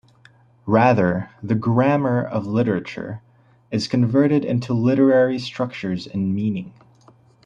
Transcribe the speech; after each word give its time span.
Rather, 0.65 1.29
the 1.43 1.53
"'grammar' 1.53 2.23
of 2.25 2.47
literature" 2.47 3.21
is 3.69 3.87
converted 3.87 4.43
into 4.43 4.73
literary 4.73 5.37
structures 5.37 6.07
and 6.07 6.33
meaning. 6.33 6.73